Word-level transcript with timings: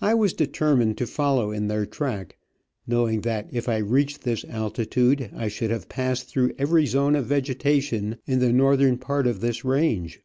I 0.00 0.14
was 0.14 0.32
determined 0.32 0.98
to 0.98 1.06
follow 1.06 1.52
in 1.52 1.68
their 1.68 1.86
track, 1.86 2.36
knowing 2.88 3.20
that 3.20 3.46
if 3.52 3.68
I 3.68 3.76
reached 3.76 4.22
this 4.22 4.44
altitude 4.46 5.30
I 5.32 5.46
should 5.46 5.70
have 5.70 5.88
passed 5.88 6.28
through 6.28 6.54
every 6.58 6.86
zone 6.86 7.14
of 7.14 7.26
vegetation 7.26 8.16
in 8.26 8.40
the 8.40 8.52
northern 8.52 8.98
part 8.98 9.28
of 9.28 9.38
this 9.38 9.64
range. 9.64 10.20